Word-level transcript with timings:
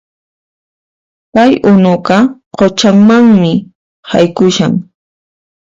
Kay 1.33 1.51
unuqa 1.71 2.17
quchamanmi 2.57 3.53
haykushan 4.09 4.73